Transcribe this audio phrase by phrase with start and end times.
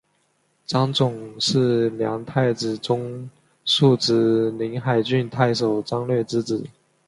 [0.65, 3.29] 张种是梁太子中
[3.65, 6.65] 庶子临海郡太守张略之子。